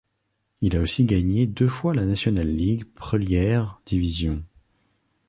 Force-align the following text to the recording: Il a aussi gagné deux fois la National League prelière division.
Il 0.61 0.75
a 0.75 0.79
aussi 0.81 1.05
gagné 1.05 1.45
deux 1.45 1.67
fois 1.67 1.93
la 1.93 2.05
National 2.07 2.47
League 2.47 2.85
prelière 2.95 3.79
division. 3.85 4.43